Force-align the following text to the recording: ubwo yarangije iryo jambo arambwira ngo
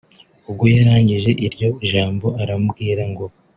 ubwo 0.49 0.63
yarangije 0.75 1.31
iryo 1.45 1.69
jambo 1.89 2.27
arambwira 2.41 3.03
ngo 3.11 3.25